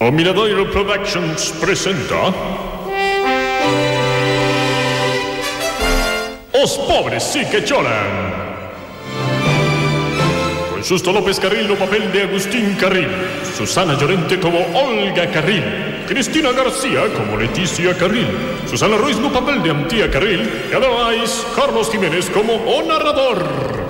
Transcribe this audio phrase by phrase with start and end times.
[0.00, 2.34] O Miradoiro Productions presenta
[6.52, 8.34] Os pobres sí que choran.
[10.70, 13.08] Con Xusto López Carril no papel de Agustín Carril.
[13.56, 15.62] Susana Llorente como Olga Carril.
[16.08, 18.26] Cristina García como Leticia Carril.
[18.68, 20.42] Susana Ruiz no papel de Antía Carril.
[20.70, 23.83] E ademais Carlos Jiménez como o narrador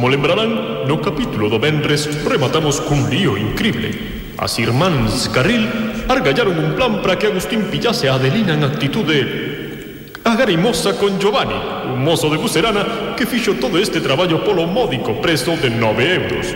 [0.00, 4.32] Como lembrarán, no capítulo do Benres rematamos cun lío increíble.
[4.40, 5.68] As irmáns Carril
[6.08, 11.52] argallaron un plan para que Agustín pillase a Adelina en actitude agarimosa con Giovanni,
[11.92, 16.48] un mozo de Bucerana que fixo todo este traballo polo módico prezo de 9 euros.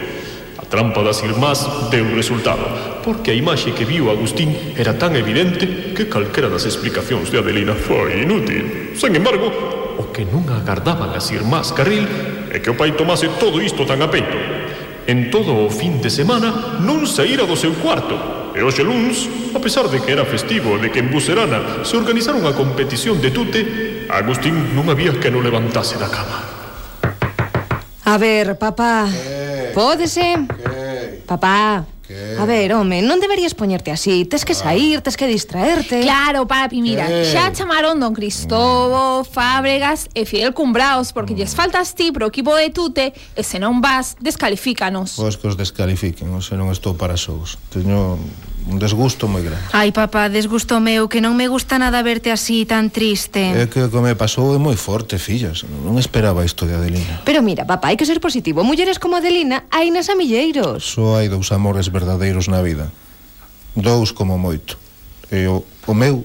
[0.56, 2.64] A trampa das irmás deu resultado,
[3.04, 7.76] porque a imaxe que viu Agustín era tan evidente que calquera das explicacións de Adelina
[7.76, 8.96] foi inútil.
[8.96, 12.06] Sen embargo, o que non agardaban as irmás Carril
[12.50, 14.36] é que o pai tomase todo isto tan a peito.
[15.04, 18.16] En todo o fin de semana non saíra do seu cuarto.
[18.54, 21.98] E hoxe luns, a pesar de que era festivo e de que en Bucerana se
[21.98, 23.60] organizara unha competición de tute,
[24.06, 26.38] a Agustín non había que non levantase da cama.
[28.06, 29.10] A ver, papá.
[29.74, 30.46] Pódese?
[31.26, 31.93] Papá.
[32.06, 32.36] Que...
[32.38, 34.28] A ver, home, non deberías poñerte así.
[34.28, 34.68] Tes que ah.
[34.68, 36.04] sair, tes que distraerte.
[36.04, 37.24] Claro, papi, mira que...
[37.32, 41.38] Xa chamaron Don Cristobo, Fábregas e Fidel Cumbraos Porque mm.
[41.40, 45.16] lles faltas ti pro equipo de Tute E se non vas, descalifícanos.
[45.16, 48.20] Pois que os descalifiquen, se non estou para xogos Teño
[48.66, 49.64] un desgusto moi grande.
[49.76, 53.52] Ai, papá, desgusto meu, que non me gusta nada verte así tan triste.
[53.52, 55.68] É que o que me pasou é moi forte, fillas.
[55.68, 57.20] Non esperaba isto de Adelina.
[57.28, 58.64] Pero mira, papá, hai que ser positivo.
[58.64, 60.96] Mulleres como Adelina hai nas amilleiros.
[60.96, 62.88] Só hai dous amores verdadeiros na vida.
[63.76, 64.80] Dous como moito.
[65.28, 66.24] E o, o meu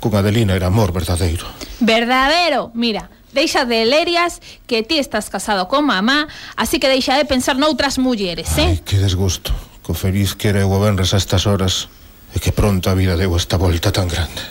[0.00, 1.48] con Adelina era amor verdadeiro.
[1.80, 7.24] Verdadero, mira, deixa de lerias que ti estás casado con mamá, así que deixa de
[7.24, 8.76] pensar noutras mulleres, eh?
[8.76, 9.67] Ai, que desgusto.
[9.88, 11.88] Co feliz que era eu o Benres a estas horas
[12.36, 14.44] e que pronto a vida deu esta volta tan grande.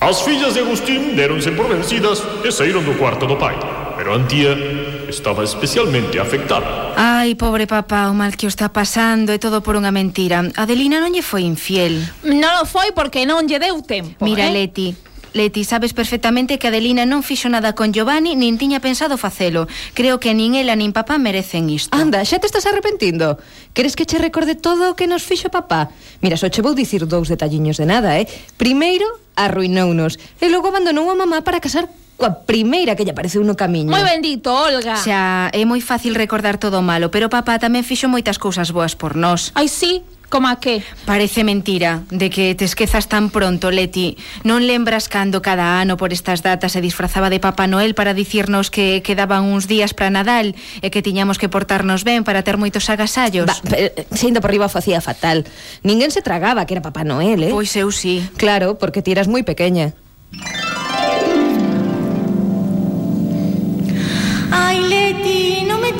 [0.00, 3.60] As fillas de Agustín deronse por vencidas e saíron do cuarto do pai.
[3.92, 4.56] Pero Antía
[5.04, 6.96] estaba especialmente afectada.
[6.96, 10.48] Ai, pobre papá, o mal que o está pasando é todo por unha mentira.
[10.56, 12.00] Adelina non lle foi infiel.
[12.24, 14.64] Non o foi porque non lle deu tempo, Mira, eh?
[14.64, 14.96] Leti,
[15.34, 19.68] Leti, sabes perfectamente que Adelina non fixo nada con Giovanni nin tiña pensado facelo.
[19.92, 21.92] Creo que nin ela nin papá merecen isto.
[21.92, 23.36] Anda, xa te estás arrepentindo.
[23.76, 25.92] Queres que che recorde todo o que nos fixo papá?
[26.24, 28.26] Mira, só che vou dicir dous detalliños de nada, eh?
[28.56, 29.06] Primeiro,
[29.36, 31.86] arruinounos e logo abandonou a mamá para casar
[32.18, 33.94] coa primeira que lle apareceu no camiño.
[33.94, 34.98] Moi bendito, Olga.
[34.98, 38.98] Xa, é moi fácil recordar todo o malo, pero papá tamén fixo moitas cousas boas
[38.98, 39.54] por nós.
[39.54, 40.82] Ai, sí, Como a que?
[41.06, 44.20] Parece mentira de que te esquezas tan pronto, Leti.
[44.44, 48.68] Non lembras cando cada ano por estas datas se disfrazaba de Papá Noel para dicirnos
[48.68, 50.52] que quedaban uns días para Nadal
[50.84, 53.48] e que tiñamos que portarnos ben para ter moitos agasallos?
[53.48, 55.48] Ba, pero, eh, se ainda por riba facía fatal.
[55.80, 57.52] Ninguén se tragaba que era Papá Noel, eh?
[57.54, 58.20] Pois eu sí.
[58.36, 59.96] Claro, porque ti eras moi pequena.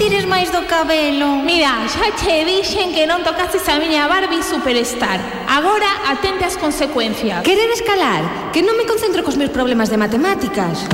[0.09, 1.45] tires máis do cabelo.
[1.45, 5.21] Mira, xa che dixen que non tocases a miña Barbie Superstar.
[5.45, 7.45] Agora atente ás consecuencias.
[7.45, 10.89] Querer escalar, Que non me concentro cos meus problemas de matemáticas.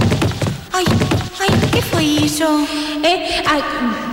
[0.75, 0.83] Ai,
[1.39, 2.67] ai, que foi iso?
[3.07, 3.63] Eh, ai,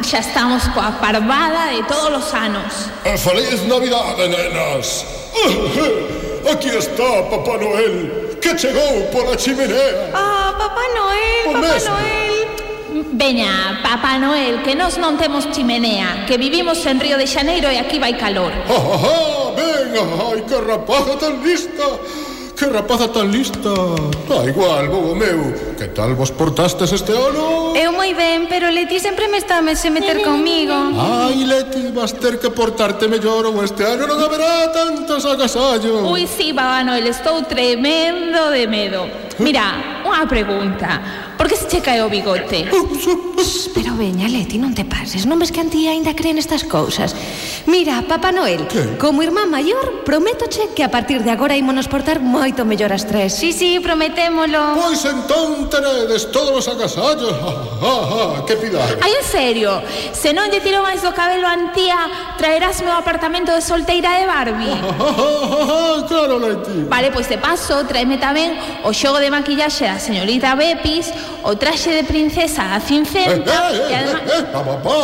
[0.06, 2.94] xa estamos coa parvada de todos os anos.
[3.02, 5.02] E eh, feliz Navidad, nenas.
[6.46, 10.14] Aquí está Papá Noel, que chegou pola chimenea.
[10.14, 11.90] Ah, oh, Papá Noel, o Papá mesmo.
[11.90, 12.21] Noel.
[13.12, 17.76] Veña, Papá Noel, que nós non temos chimenea, que vivimos en Río de Xaneiro e
[17.76, 18.56] aquí vai calor.
[18.64, 19.20] ¡Ja, ja, ja!
[19.52, 21.88] Venga, ai, que rapaza tan lista!
[22.62, 23.74] Que rapaza tan lista
[24.30, 27.74] Da igual, bobo meu Que tal vos portastes este ano?
[27.74, 32.14] Eu moi ben, pero Leti sempre me está a se meter comigo Ai, Leti, vas
[32.14, 36.86] ter que portarte mellor Ou este ano non haberá tantos agasallos Ui, si, sí, Papá
[36.86, 39.10] Noel, estou tremendo de medo
[39.42, 41.00] Mira, unha pregunta.
[41.40, 42.68] Por que se che cae o bigote?
[43.74, 45.26] Pero veña, Leti, non te pases.
[45.26, 47.16] Non ves que antía aínda creen estas cousas.
[47.66, 49.00] Mira, Papá Noel, que?
[49.00, 53.34] como irmán maior, prométoche que a partir de agora ímonos portar moito mellor as tres.
[53.34, 54.76] Sí, sí, prometémolo.
[54.76, 57.32] Pois entón teredes todos os agasallos.
[57.32, 59.00] Ja, ja, ja, que pidades.
[59.02, 59.70] Ai, en serio,
[60.12, 64.26] se non lle tiro máis do cabelo a antía, traerás meu apartamento de solteira de
[64.28, 64.76] Barbie.
[64.76, 66.86] Ah, ah, ah, claro, Leti.
[66.86, 68.54] Vale, pois de paso, tráeme tamén
[68.84, 71.14] o xogo de maquillaxe da señorita Bepis,
[71.46, 73.70] o traxe de princesa a cinfenta...
[73.70, 74.22] Eh, eh, e eh, además...
[74.26, 75.02] eh, eh, papá,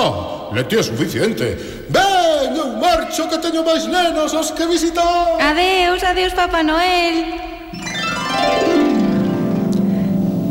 [0.54, 1.46] Leti é suficiente.
[1.90, 5.38] Ven, eu marcho que teño máis nenos os que visitar.
[5.40, 7.38] Adeus, adeus, Papá Noel.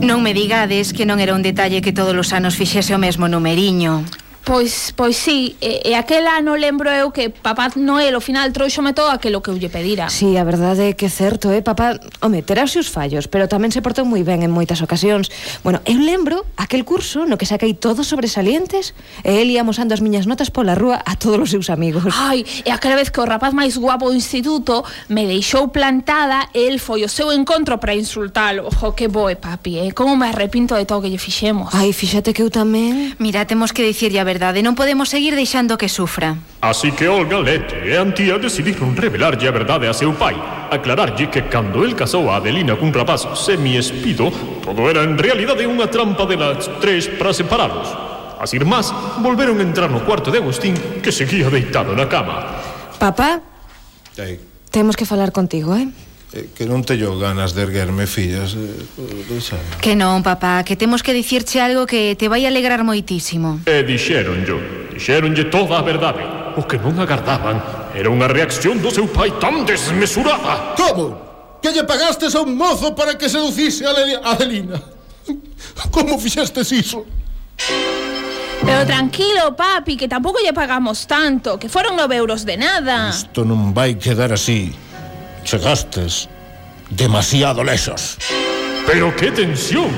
[0.04, 3.26] Non me digades que non era un detalle que todos os anos fixese o mesmo
[3.26, 4.04] numeriño.
[4.46, 8.94] Pois, pois sí, e, e aquel ano lembro eu que Papá Noel ao final trouxome
[8.94, 10.06] todo aquilo que eu lle pedira.
[10.06, 11.66] Sí, a verdade é que é certo, eh?
[11.66, 15.34] Papá, home, terá os seus fallos, pero tamén se portou moi ben en moitas ocasións.
[15.66, 18.94] Bueno, eu lembro aquel curso no que saquei todos sobresalientes
[19.26, 22.14] e el ia mosando as miñas notas pola rúa a todos os seus amigos.
[22.14, 26.78] Ai, e aquela vez que o rapaz máis guapo do instituto me deixou plantada, el
[26.78, 28.70] foi o seu encontro para insultalo.
[28.70, 29.90] Ojo, que boe, papi, eh?
[29.90, 31.74] Como me arrepinto de todo que lle fixemos.
[31.74, 33.18] Ai, fíxate que eu tamén...
[33.18, 36.36] Mira, temos que dicirlle a ver verdade, non podemos seguir deixando que sufra.
[36.60, 40.36] Así que Olga Lete e Antía decidiron revelarlle a verdade a seu pai,
[40.68, 44.28] aclararlle que cando el casou a Adelina cun rapaz semi-espido,
[44.60, 47.88] todo era en realidade unha trampa de las tres para separaros.
[48.36, 48.92] As irmás
[49.24, 52.60] volveron a entrar no cuarto de Agustín, que seguía deitado na cama.
[53.00, 53.40] Papá?
[54.20, 54.36] Ei.
[54.68, 55.88] Temos que falar contigo, eh?
[56.36, 58.76] Eh, que non teño ganas de erguerme, fillas eh.
[59.80, 64.44] Que non, papá, que temos que dicirche algo que te vai alegrar moitísimo E dixeron
[64.44, 64.60] yo,
[64.92, 66.20] dixeron toda a verdade
[66.60, 67.56] O que non agardaban
[67.96, 71.16] era unha reacción do seu pai tan desmesurada Como?
[71.64, 74.76] Que lle pagastes a un mozo para que seducise a, a Adelina?
[75.88, 77.08] Como fixestes iso?
[78.60, 83.40] Pero tranquilo, papi, que tampouco lle pagamos tanto Que foron nove euros de nada Isto
[83.48, 84.84] non vai quedar así
[85.46, 86.28] Chegastes
[86.90, 88.18] demasiado lesos.
[88.84, 89.94] Pero qué tensión!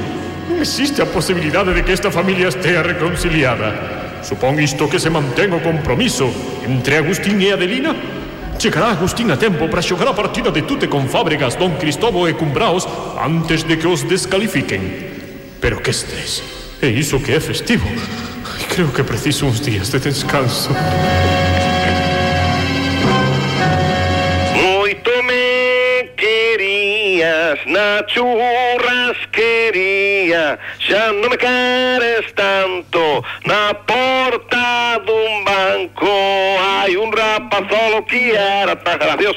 [0.52, 4.20] Non existe a posibilidade de que esta familia estea reconciliada.
[4.20, 6.28] Supón isto que se mantén o compromiso
[6.68, 7.96] entre Agustín e Adelina?
[8.60, 12.36] Chegará Agustín a tempo para xogar a partida de tute con Fábregas, Don Cristobo e
[12.36, 12.84] Cumbraos
[13.16, 14.84] antes de que os descalifiquen.
[15.64, 16.44] Pero que estrés!
[16.84, 17.88] E iso que é festivo.
[18.68, 20.68] Creo que preciso uns días de descanso.
[27.18, 28.24] días, Nacho
[28.78, 30.56] Rasquería,
[30.88, 36.06] ya no me quieres tanto, na porta de un banco.
[36.06, 39.36] Hay un rapazolo que era tan gracioso.